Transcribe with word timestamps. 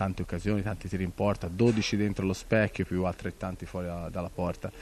tante 0.00 0.22
occasioni, 0.22 0.62
tanti 0.62 0.88
tiri 0.88 1.04
in 1.04 1.12
porta, 1.12 1.46
12 1.46 1.98
dentro 1.98 2.24
lo 2.24 2.32
specchio 2.32 2.86
più 2.86 3.04
altrettanti 3.04 3.66
fuori 3.66 3.84
da, 3.84 4.08
dalla 4.08 4.30
porta. 4.32 4.72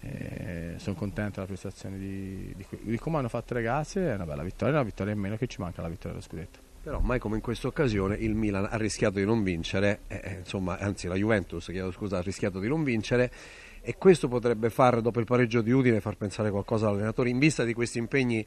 Eh, 0.00 0.74
sono 0.76 0.94
contento 0.94 1.40
della 1.40 1.46
prestazione 1.46 1.98
di, 1.98 2.54
di, 2.56 2.64
di, 2.82 2.96
come 2.96 3.16
hanno 3.18 3.28
fatto 3.28 3.54
i 3.54 3.56
ragazzi, 3.56 3.98
è 3.98 4.14
una 4.14 4.24
bella 4.24 4.44
vittoria, 4.44 4.74
una 4.74 4.84
vittoria 4.84 5.12
in 5.12 5.18
meno 5.18 5.36
che 5.36 5.48
ci 5.48 5.60
manca 5.60 5.82
la 5.82 5.88
vittoria 5.88 6.12
dello 6.12 6.22
scudetto. 6.22 6.60
Però 6.80 7.00
mai 7.00 7.18
come 7.18 7.34
in 7.34 7.42
questa 7.42 7.66
occasione 7.66 8.14
il 8.14 8.36
Milan 8.36 8.68
ha 8.70 8.76
rischiato 8.76 9.18
di 9.18 9.24
non 9.24 9.42
vincere, 9.42 10.02
eh, 10.06 10.20
eh 10.22 10.34
insomma, 10.38 10.78
anzi 10.78 11.08
la 11.08 11.16
Juventus 11.16 11.64
chiedo 11.64 11.90
scusa, 11.90 12.18
ha 12.18 12.22
rischiato 12.22 12.60
di 12.60 12.68
non 12.68 12.84
vincere 12.84 13.32
e 13.80 13.96
questo 13.96 14.28
potrebbe 14.28 14.70
far, 14.70 15.00
dopo 15.00 15.18
il 15.18 15.26
pareggio 15.26 15.60
di 15.60 15.72
Udine, 15.72 16.00
far 16.00 16.16
pensare 16.16 16.52
qualcosa 16.52 16.86
all'allenatore 16.86 17.30
in 17.30 17.40
vista 17.40 17.64
di 17.64 17.74
questi 17.74 17.98
impegni 17.98 18.46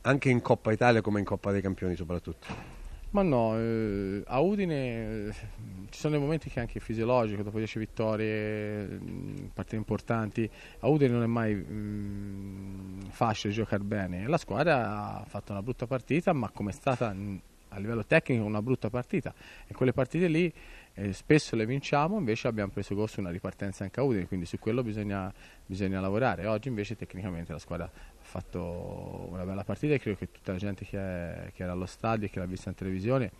anche 0.00 0.30
in 0.30 0.40
Coppa 0.40 0.72
Italia 0.72 1.02
come 1.02 1.18
in 1.18 1.26
Coppa 1.26 1.52
dei 1.52 1.60
Campioni 1.60 1.96
soprattutto. 1.96 2.85
Ma 3.10 3.22
no, 3.22 3.56
eh, 3.58 4.22
a 4.26 4.40
Udine 4.40 5.28
eh, 5.28 5.32
ci 5.90 5.98
sono 5.98 6.14
dei 6.14 6.22
momenti 6.22 6.50
che 6.50 6.56
è 6.56 6.60
anche 6.60 6.80
fisiologico, 6.80 7.42
dopo 7.42 7.58
10 7.58 7.78
vittorie, 7.78 8.84
mh, 8.86 9.50
partite 9.54 9.76
importanti, 9.76 10.48
a 10.80 10.88
Udine 10.88 11.12
non 11.12 11.22
è 11.22 11.26
mai 11.26 11.54
mh, 11.54 13.08
facile 13.10 13.52
giocare 13.52 13.82
bene. 13.82 14.26
La 14.26 14.36
squadra 14.36 15.20
ha 15.20 15.24
fatto 15.24 15.52
una 15.52 15.62
brutta 15.62 15.86
partita, 15.86 16.32
ma 16.32 16.50
come 16.50 16.70
è 16.70 16.74
stata 16.74 17.12
mh, 17.12 17.40
a 17.70 17.78
livello 17.78 18.04
tecnico 18.04 18.44
una 18.44 18.62
brutta 18.62 18.90
partita 18.90 19.34
e 19.66 19.74
quelle 19.74 19.92
partite 19.92 20.28
lì 20.28 20.52
eh, 20.94 21.12
spesso 21.12 21.56
le 21.56 21.66
vinciamo, 21.66 22.18
invece 22.18 22.48
abbiamo 22.48 22.70
preso 22.70 22.94
gosto 22.94 23.20
una 23.20 23.30
ripartenza 23.30 23.84
anche 23.84 24.00
a 24.00 24.02
Udine, 24.02 24.26
quindi 24.26 24.46
su 24.46 24.58
quello 24.58 24.82
bisogna, 24.82 25.32
bisogna 25.64 26.00
lavorare. 26.00 26.46
Oggi 26.46 26.68
invece 26.68 26.96
tecnicamente 26.96 27.52
la 27.52 27.58
squadra 27.58 27.90
fatto 28.26 29.28
una 29.30 29.44
bella 29.44 29.64
partita 29.64 29.94
e 29.94 29.98
credo 29.98 30.18
che 30.18 30.30
tutta 30.30 30.52
la 30.52 30.58
gente 30.58 30.84
che, 30.84 30.98
è, 30.98 31.52
che 31.54 31.62
era 31.62 31.72
allo 31.72 31.86
stadio 31.86 32.26
e 32.26 32.30
che 32.30 32.38
l'ha 32.38 32.46
vista 32.46 32.68
in 32.68 32.74
televisione 32.74 33.30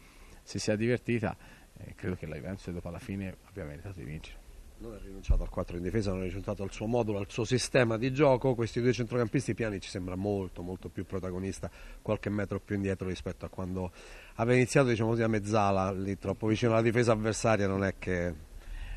si 0.43 0.59
sia 0.59 0.77
divertita. 0.77 1.37
Eh, 1.79 1.95
credo 1.95 2.17
che 2.17 2.27
la 2.27 2.37
Juventus 2.37 2.71
dopo 2.71 2.89
alla 2.89 2.99
fine 2.99 3.37
abbia 3.45 3.65
meritato 3.65 3.99
di 3.99 4.05
vincere 4.05 4.45
non 4.79 4.95
è 4.95 4.99
rinunciato 5.03 5.43
al 5.43 5.49
4 5.49 5.77
in 5.77 5.83
difesa, 5.83 6.11
non 6.11 6.23
è 6.23 6.29
rinunciato 6.29 6.63
al 6.63 6.71
suo 6.71 6.87
modulo, 6.87 7.19
al 7.19 7.27
suo 7.29 7.45
sistema 7.45 7.97
di 7.97 8.13
gioco. 8.13 8.55
Questi 8.55 8.81
due 8.81 8.93
centrocampisti, 8.93 9.55
Piani 9.55 9.81
ci 9.81 9.89
sembra 9.89 10.17
molto, 10.17 10.63
molto 10.63 10.89
più 10.89 11.07
protagonista, 11.07 11.71
qualche 12.03 12.29
metro 12.29 12.61
più 12.61 12.75
indietro 12.77 13.09
rispetto 13.09 13.47
a 13.47 13.49
quando 13.49 13.91
aveva 14.35 14.57
iniziato, 14.57 14.89
diciamo 14.89 15.11
così, 15.11 15.23
a 15.23 15.29
mezzala, 15.29 15.93
lì 15.93 16.19
troppo 16.19 16.47
vicino 16.47 16.73
alla 16.73 16.83
difesa 16.83 17.13
avversaria, 17.13 17.67
non 17.67 17.85
è 17.85 17.95
che... 17.99 18.55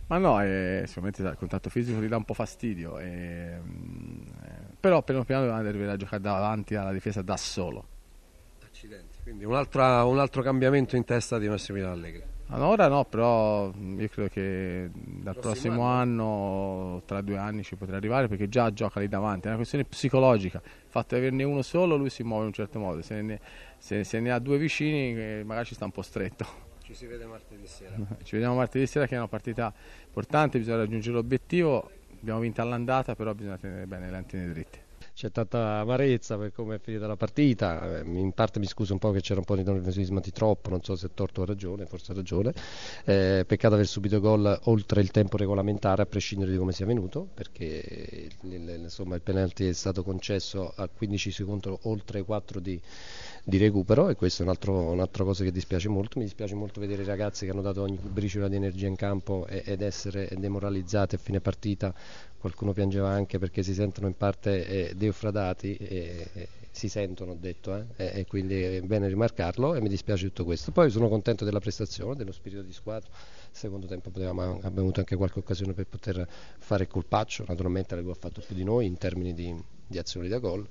Ma 0.07 0.17
no, 0.17 0.41
eh, 0.41 0.83
sicuramente 0.87 1.21
il 1.21 1.35
contatto 1.37 1.69
fisico 1.69 2.01
gli 2.01 2.07
dà 2.07 2.17
un 2.17 2.25
po' 2.25 2.33
fastidio, 2.33 2.97
eh, 2.97 3.59
però 4.79 5.01
piano 5.03 5.23
piano 5.25 5.45
deve 5.45 5.69
arrivare 5.69 5.91
a 5.91 5.97
giocare 5.97 6.21
davanti 6.21 6.75
alla 6.75 6.91
difesa 6.91 7.21
da 7.21 7.37
solo. 7.37 7.85
Accidenti, 8.63 9.17
quindi 9.23 9.43
un 9.43 9.55
altro, 9.55 10.07
un 10.07 10.19
altro 10.19 10.41
cambiamento 10.41 10.95
in 10.95 11.03
testa 11.03 11.37
di 11.37 11.49
Massimiliano 11.49 11.93
Allegri. 11.93 12.23
Ora 12.51 12.87
no, 12.87 13.05
però 13.05 13.71
io 13.75 14.07
credo 14.09 14.27
che 14.29 14.89
dal 14.91 15.35
prossimo, 15.35 15.75
prossimo 15.75 15.83
anno. 15.83 16.23
anno, 16.23 17.01
tra 17.05 17.21
due 17.21 17.37
anni 17.37 17.61
ci 17.63 17.75
potrà 17.75 17.97
arrivare 17.97 18.27
perché 18.27 18.49
già 18.49 18.73
gioca 18.73 18.99
lì 18.99 19.07
davanti, 19.07 19.45
è 19.45 19.47
una 19.49 19.57
questione 19.57 19.83
psicologica, 19.83 20.59
il 20.63 20.89
fatto 20.89 21.13
di 21.13 21.21
averne 21.21 21.43
uno 21.43 21.61
solo 21.61 21.95
lui 21.95 22.09
si 22.09 22.23
muove 22.23 22.41
in 22.41 22.47
un 22.47 22.53
certo 22.53 22.79
modo, 22.79 23.03
se 23.03 23.21
ne, 23.21 23.39
se, 23.77 24.03
se 24.03 24.19
ne 24.19 24.31
ha 24.31 24.39
due 24.39 24.57
vicini 24.57 25.15
eh, 25.15 25.43
magari 25.45 25.67
ci 25.67 25.75
sta 25.75 25.85
un 25.85 25.91
po' 25.91 26.01
stretto. 26.01 26.67
Ci 26.89 26.95
si 26.95 27.05
vede 27.05 27.27
martedì 27.27 27.67
sera. 27.67 27.95
Ci 28.23 28.31
vediamo 28.31 28.55
martedì 28.55 28.87
sera 28.87 29.05
che 29.05 29.13
è 29.13 29.17
una 29.19 29.27
partita 29.27 29.71
importante, 30.07 30.57
bisogna 30.57 30.77
raggiungere 30.77 31.13
l'obiettivo, 31.13 31.91
abbiamo 32.21 32.39
vinto 32.39 32.61
all'andata 32.61 33.15
però 33.15 33.33
bisogna 33.33 33.57
tenere 33.57 33.87
bene 33.87 34.09
le 34.09 34.17
antenne 34.17 34.47
dritte 34.49 34.88
c'è 35.19 35.33
tanta 35.33 35.79
amarezza 35.79 36.37
per 36.37 36.53
come 36.53 36.75
è 36.75 36.79
finita 36.79 37.05
la 37.05 37.17
partita, 37.17 37.99
eh, 37.99 38.03
in 38.05 38.31
parte 38.31 38.57
mi 38.57 38.67
scuso 38.67 38.93
un 38.93 38.99
po' 38.99 39.11
che 39.11 39.19
c'era 39.19 39.39
un 39.39 39.45
po' 39.45 39.57
di 39.57 39.63
nervosismo 39.63 40.21
di 40.21 40.31
troppo, 40.31 40.69
non 40.69 40.81
so 40.81 40.95
se 40.95 41.07
è 41.07 41.09
torto 41.13 41.41
o 41.41 41.45
ragione, 41.45 41.85
forse 41.85 42.13
ha 42.13 42.15
ragione, 42.15 42.53
eh, 43.03 43.43
peccato 43.45 43.73
aver 43.73 43.85
subito 43.85 44.21
gol 44.21 44.57
oltre 44.63 45.01
il 45.01 45.11
tempo 45.11 45.35
regolamentare 45.35 46.03
a 46.03 46.05
prescindere 46.05 46.51
di 46.51 46.57
come 46.57 46.71
sia 46.71 46.85
venuto, 46.85 47.27
perché 47.33 48.29
insomma, 48.43 49.15
il 49.15 49.21
penalty 49.21 49.67
è 49.67 49.73
stato 49.73 50.03
concesso 50.03 50.71
a 50.73 50.87
15 50.87 51.31
secondi 51.31 51.77
oltre 51.81 52.23
4 52.23 52.61
di, 52.61 52.79
di 53.43 53.57
recupero 53.57 54.07
e 54.07 54.15
questo 54.15 54.43
è 54.43 54.45
un 54.45 54.51
altro, 54.51 54.91
un'altra 54.91 55.25
cosa 55.25 55.43
che 55.43 55.51
dispiace 55.51 55.89
molto, 55.89 56.17
mi 56.19 56.23
dispiace 56.23 56.55
molto 56.55 56.79
vedere 56.79 57.01
i 57.01 57.05
ragazzi 57.05 57.43
che 57.43 57.51
hanno 57.51 57.61
dato 57.61 57.81
ogni 57.81 57.99
briciola 58.01 58.47
di 58.47 58.55
energia 58.55 58.87
in 58.87 58.95
campo 58.95 59.47
ed 59.47 59.81
essere 59.81 60.29
demoralizzati 60.37 61.15
a 61.15 61.17
fine 61.17 61.41
partita. 61.41 61.93
Qualcuno 62.39 62.71
piangeva 62.71 63.09
anche 63.09 63.37
perché 63.37 63.63
si 63.63 63.73
sentono 63.73 64.07
in 64.07 64.15
parte 64.15 64.65
eh, 64.65 64.95
defradati 65.09 65.75
e, 65.75 66.47
si 66.71 66.87
sentono 66.87 67.31
ho 67.31 67.37
detto 67.37 67.75
eh, 67.75 67.85
e, 67.97 68.19
e, 68.19 68.25
quindi 68.25 68.61
è 68.61 68.81
bene 68.81 69.07
rimarcarlo 69.07 69.75
e 69.75 69.81
mi 69.81 69.89
dispiace 69.89 70.27
tutto 70.27 70.45
questo. 70.45 70.71
Poi 70.71 70.89
sono 70.89 71.09
contento 71.09 71.43
della 71.43 71.59
prestazione 71.59 72.15
dello 72.15 72.31
spirito 72.31 72.61
di 72.61 72.71
squadra. 72.71 73.09
Secondo 73.51 73.87
tempo 73.87 74.11
potevamo, 74.11 74.57
abbiamo 74.57 74.81
avuto 74.81 74.99
anche 74.99 75.15
qualche 75.15 75.39
occasione 75.39 75.73
per 75.73 75.87
poter 75.87 76.27
fare 76.59 76.83
il 76.83 76.89
colpaccio 76.89 77.43
naturalmente 77.47 77.95
ha 77.95 78.13
fatto 78.13 78.41
più 78.45 78.55
di 78.55 78.63
noi 78.63 78.85
in 78.85 78.97
termini 78.97 79.33
di, 79.33 79.53
di 79.85 79.97
azioni 79.97 80.27
da 80.27 80.37
gol. 80.37 80.65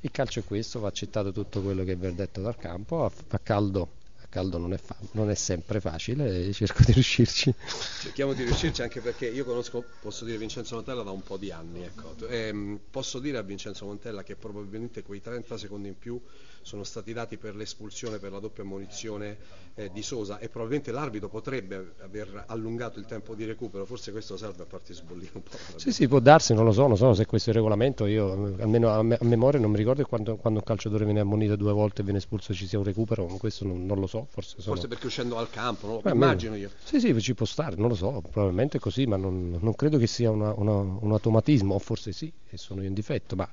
Il 0.00 0.10
calcio 0.10 0.40
è 0.40 0.44
questo 0.44 0.80
va 0.80 0.88
accettato 0.88 1.32
tutto 1.32 1.62
quello 1.62 1.84
che 1.84 1.92
è 1.92 1.96
verdetto 1.96 2.40
dal 2.40 2.56
campo 2.56 3.04
a, 3.04 3.12
a 3.28 3.38
caldo 3.38 3.97
caldo 4.28 4.58
non 4.58 4.72
è, 4.72 4.76
fa- 4.76 4.96
non 5.12 5.30
è 5.30 5.34
sempre 5.34 5.80
facile 5.80 6.46
e 6.46 6.52
cerco 6.52 6.82
di 6.84 6.92
riuscirci. 6.92 7.54
Cerchiamo 8.02 8.32
di 8.32 8.44
riuscirci 8.44 8.82
anche 8.82 9.00
perché 9.00 9.26
io 9.26 9.44
conosco, 9.44 9.84
posso 10.00 10.24
dire, 10.24 10.38
Vincenzo 10.38 10.74
Montella 10.74 11.02
da 11.02 11.10
un 11.10 11.22
po' 11.22 11.36
di 11.36 11.50
anni. 11.50 11.82
Ecco. 11.82 12.14
E, 12.26 12.48
ehm, 12.48 12.80
posso 12.90 13.18
dire 13.18 13.38
a 13.38 13.42
Vincenzo 13.42 13.86
Montella 13.86 14.22
che 14.22 14.36
probabilmente 14.36 15.02
quei 15.02 15.20
30 15.20 15.56
secondi 15.56 15.88
in 15.88 15.98
più 15.98 16.20
sono 16.62 16.84
stati 16.84 17.12
dati 17.12 17.38
per 17.38 17.56
l'espulsione 17.56 18.18
per 18.18 18.30
la 18.32 18.40
doppia 18.40 18.62
munizione 18.64 19.38
eh, 19.74 19.90
di 19.90 20.02
Sosa 20.02 20.38
e 20.38 20.48
probabilmente 20.48 20.90
l'arbitro 20.90 21.28
potrebbe 21.28 21.94
aver 22.00 22.44
allungato 22.48 22.98
il 22.98 23.06
tempo 23.06 23.34
di 23.34 23.44
recupero, 23.44 23.84
forse 23.84 24.10
questo 24.10 24.36
serve 24.36 24.64
a 24.64 24.66
farti 24.66 24.92
sbollire 24.92 25.30
un 25.34 25.42
po'. 25.42 25.56
Sì, 25.76 25.92
sì, 25.92 26.08
può 26.08 26.18
darsi, 26.18 26.52
non 26.52 26.64
lo 26.64 26.72
so, 26.72 26.86
non 26.86 26.96
so 26.96 27.14
se 27.14 27.26
questo 27.26 27.50
è 27.50 27.52
il 27.52 27.58
regolamento, 27.58 28.06
io 28.06 28.32
almeno 28.58 28.90
a, 28.90 29.02
me- 29.02 29.16
a 29.18 29.24
memoria 29.24 29.60
non 29.60 29.70
mi 29.70 29.76
ricordo 29.76 30.04
quando, 30.04 30.36
quando, 30.36 30.58
un 30.58 30.64
calciatore 30.64 31.04
viene 31.04 31.20
ammonito 31.20 31.56
due 31.56 31.72
volte 31.72 32.00
e 32.00 32.04
viene 32.04 32.18
espulso 32.18 32.52
ci 32.52 32.66
sia 32.66 32.78
un 32.78 32.84
recupero, 32.84 33.24
questo 33.38 33.64
non, 33.64 33.86
non 33.86 34.00
lo 34.00 34.06
so, 34.06 34.17
forse, 34.28 34.56
sono... 34.58 34.74
forse 34.74 34.88
perché 34.88 35.06
uscendo 35.06 35.36
al 35.36 35.50
campo, 35.50 35.86
non 35.86 36.00
lo 36.02 36.10
immagino 36.10 36.56
io. 36.56 36.70
Sì, 36.82 37.00
sì, 37.00 37.18
ci 37.20 37.34
può 37.34 37.46
stare, 37.46 37.76
non 37.76 37.88
lo 37.88 37.94
so, 37.94 38.22
probabilmente 38.30 38.78
è 38.78 38.80
così, 38.80 39.06
ma 39.06 39.16
non, 39.16 39.58
non 39.60 39.74
credo 39.74 39.98
che 39.98 40.06
sia 40.06 40.30
una, 40.30 40.52
una, 40.54 40.72
un 40.72 41.12
automatismo, 41.12 41.74
o 41.74 41.78
forse 41.78 42.12
sì, 42.12 42.32
e 42.48 42.56
sono 42.56 42.82
io 42.82 42.88
in 42.88 42.94
difetto, 42.94 43.36
ma 43.36 43.48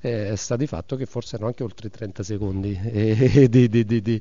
eh, 0.00 0.36
sta 0.36 0.56
di 0.56 0.66
fatto 0.66 0.96
che 0.96 1.06
forse 1.06 1.34
erano 1.34 1.48
anche 1.48 1.62
oltre 1.62 1.88
i 1.88 1.90
30 1.90 2.22
secondi 2.22 2.78
eh, 2.84 3.48
di, 3.50 3.68
di, 3.68 3.84
di, 3.84 4.02
di, 4.02 4.20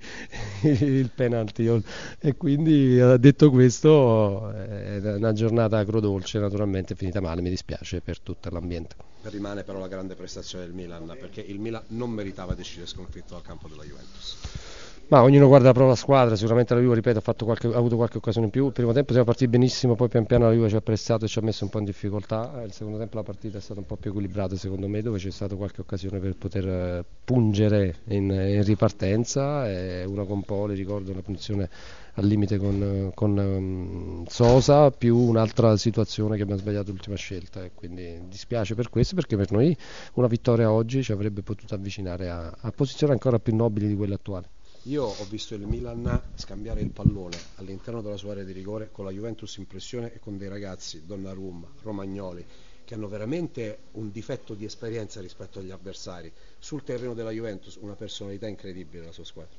il 0.64 1.12
penalty. 1.14 1.82
E 2.20 2.36
quindi 2.36 3.00
eh, 3.00 3.20
detto 3.20 3.50
questo 3.50 4.52
è 4.52 5.14
una 5.16 5.34
giornata 5.34 5.78
agrodolce 5.78 6.40
naturalmente 6.40 6.96
finita 6.96 7.22
male 7.22 7.42
mi 7.42 7.50
dispiace 7.50 8.02
per 8.02 8.20
tutto 8.20 8.50
l'ambiente. 8.50 8.96
Rimane 9.22 9.64
però 9.64 9.80
la 9.80 9.88
grande 9.88 10.16
prestazione 10.16 10.66
del 10.66 10.74
Milan 10.74 11.06
perché 11.20 11.42
il 11.42 11.60
Milan 11.60 11.84
non 11.88 12.12
meritava 12.12 12.54
di 12.54 12.62
uscire 12.62 12.86
sconfitto 12.86 13.34
dal 13.34 13.42
campo 13.42 13.68
della 13.68 13.84
Juventus 13.84 14.65
ma 15.08 15.22
ognuno 15.22 15.48
guarda 15.48 15.68
la 15.68 15.74
propria 15.74 15.96
squadra, 15.96 16.36
sicuramente 16.36 16.74
la 16.74 16.80
Juve, 16.80 16.96
ripeto, 16.96 17.22
ha, 17.24 17.36
qualche, 17.44 17.68
ha, 17.68 17.78
avuto 17.78 17.96
qualche 17.96 18.18
occasione 18.18 18.48
in 18.48 18.52
più. 18.52 18.66
Il 18.66 18.72
primo 18.72 18.92
tempo 18.92 19.12
siamo 19.12 19.26
partiti 19.26 19.48
benissimo, 19.50 19.96
poi 19.96 20.08
pian 20.08 20.26
piano 20.26 20.46
la 20.46 20.54
Juve 20.54 20.70
ci 20.70 20.76
ha 20.76 20.82
pressato 20.82 21.26
e 21.26 21.28
ci 21.28 21.38
ha 21.38 21.44
messo 21.44 21.64
un 21.64 21.70
po' 21.70 21.78
in 21.78 21.86
difficoltà. 21.86 22.64
Il 22.66 22.72
secondo 22.72 22.98
tempo 22.98 23.18
la 23.18 23.24
partita 23.24 23.60
è 23.60 23.62
stata 23.62 23.80
un 23.80 23.86
po' 23.86 23.98
più 23.98 24.10
equilibrata 24.10 24.56
secondo 24.56 24.88
me, 24.88 25.04
dove 25.04 25.20
c'è 25.20 25.30
stata 25.30 25.56
qualche 25.56 25.82
occasione 25.82 26.18
per 26.20 26.36
poter 26.36 26.68
eh, 26.68 27.06
pungere 27.24 27.98
in, 28.08 28.32
in 28.32 28.64
ripartenza. 28.64 29.70
E 29.70 30.06
una 30.06 30.24
con 30.24 30.42
Poli, 30.42 30.74
ricordo 30.74 31.12
una 31.12 31.22
punizione 31.22 31.70
al 32.14 32.26
limite 32.26 32.58
con, 32.58 33.12
con 33.14 33.38
um, 33.38 34.26
Sosa, 34.26 34.90
più 34.90 35.18
un'altra 35.18 35.78
situazione 35.78 36.36
che 36.36 36.42
abbiamo 36.42 36.62
sbagliato 36.62 36.90
l'ultima 36.90 37.16
scelta. 37.16 37.64
E 37.64 37.72
quindi 37.76 38.22
dispiace 38.28 38.74
per 38.74 38.90
questo, 38.90 39.14
perché 39.14 39.38
per 39.38 39.52
noi 39.52 39.76
una 40.14 40.28
vittoria 40.28 40.72
oggi 40.72 41.04
ci 41.04 41.12
avrebbe 41.12 41.44
potuto 41.44 41.76
avvicinare 41.76 42.28
a, 42.28 42.52
a 42.60 42.72
posizioni 42.72 43.14
ancora 43.14 43.38
più 43.38 43.56
nobili 43.56 43.88
di 43.88 43.96
quelle 43.96 44.16
attuali. 44.16 44.48
Io 44.88 45.04
ho 45.04 45.26
visto 45.32 45.56
il 45.56 45.66
Milan 45.66 46.22
scambiare 46.36 46.80
il 46.80 46.92
pallone 46.92 47.36
all'interno 47.56 48.04
della 48.04 48.18
sua 48.18 48.34
area 48.34 48.44
di 48.44 48.52
rigore 48.52 48.92
con 48.92 49.04
la 49.04 49.10
Juventus 49.10 49.58
in 49.58 49.66
pressione 49.66 50.14
e 50.14 50.20
con 50.20 50.38
dei 50.38 50.48
ragazzi, 50.48 51.08
Donnarumma, 51.08 51.68
Romagnoli, 51.82 52.46
che 52.84 52.94
hanno 52.94 53.08
veramente 53.08 53.80
un 53.94 54.12
difetto 54.12 54.54
di 54.54 54.64
esperienza 54.64 55.22
rispetto 55.22 55.58
agli 55.58 55.72
avversari. 55.72 56.32
Sul 56.60 56.84
terreno 56.84 57.16
della 57.16 57.32
Juventus 57.32 57.78
una 57.82 57.96
personalità 57.96 58.46
incredibile 58.46 59.06
la 59.06 59.12
sua 59.12 59.26
squadra. 59.26 59.58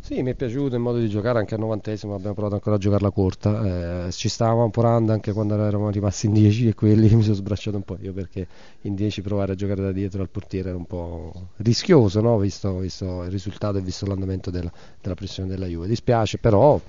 Sì, 0.00 0.22
mi 0.22 0.30
è 0.32 0.34
piaciuto 0.34 0.74
il 0.74 0.80
modo 0.80 0.98
di 0.98 1.08
giocare 1.08 1.38
anche 1.38 1.54
al 1.54 1.60
novantesimo, 1.60 2.14
abbiamo 2.14 2.34
provato 2.34 2.56
ancora 2.56 2.76
a 2.76 2.78
giocarla 2.78 3.10
corta, 3.10 4.06
eh, 4.06 4.12
ci 4.12 4.28
stavamo 4.28 4.64
amporando 4.64 5.12
anche 5.12 5.32
quando 5.32 5.54
eravamo 5.54 5.88
rimasti 5.90 6.26
in 6.26 6.32
10 6.32 6.68
e 6.68 6.74
quelli 6.74 7.08
mi 7.14 7.22
sono 7.22 7.34
sbracciato 7.34 7.76
un 7.76 7.84
po' 7.84 7.96
io 8.00 8.12
perché 8.12 8.46
in 8.82 8.94
10 8.94 9.22
provare 9.22 9.52
a 9.52 9.54
giocare 9.54 9.82
da 9.82 9.92
dietro 9.92 10.22
al 10.22 10.28
portiere 10.28 10.70
era 10.70 10.76
un 10.76 10.86
po' 10.86 11.50
rischioso, 11.58 12.20
no? 12.20 12.38
visto, 12.38 12.78
visto, 12.78 13.22
il 13.22 13.30
risultato 13.30 13.78
e 13.78 13.82
visto 13.82 14.04
l'andamento 14.06 14.50
della, 14.50 14.72
della 15.00 15.14
pressione 15.14 15.48
della 15.48 15.66
Juve. 15.66 15.86
Dispiace 15.86 16.38
però 16.38 16.80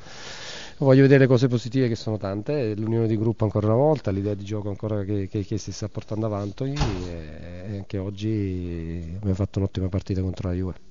voglio 0.80 1.02
vedere 1.02 1.28
cose 1.28 1.48
positive 1.48 1.88
che 1.88 1.96
sono 1.96 2.18
tante, 2.18 2.74
l'unione 2.76 3.08
di 3.08 3.18
gruppo 3.18 3.44
ancora 3.44 3.68
una 3.68 3.76
volta, 3.76 4.10
l'idea 4.10 4.34
di 4.34 4.44
gioco 4.44 4.70
ancora 4.70 5.04
che, 5.04 5.28
che, 5.28 5.46
che 5.46 5.58
si 5.60 5.72
sta 5.72 5.88
portando 5.90 6.26
avanti 6.26 6.64
e 6.64 7.76
anche 7.76 8.00
oggi 8.00 9.14
abbiamo 9.16 9.36
fatto 9.36 9.60
un'ottima 9.60 9.90
partita 9.90 10.22
contro 10.22 10.50
la 10.50 10.56
Juve. 10.56 10.90